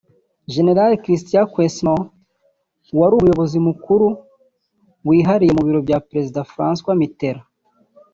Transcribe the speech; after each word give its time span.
Gen 0.53 0.69
Christian 1.03 1.45
Quesnot 1.53 2.01
wari 2.97 3.13
Umuyobozi 3.15 3.57
Mukuru 3.67 4.05
wihariye 5.07 5.51
mu 5.57 5.63
Biro 5.67 5.79
bya 5.87 5.97
Perezida 6.07 6.47
Francois 6.51 6.99
Mitterrand 7.01 7.43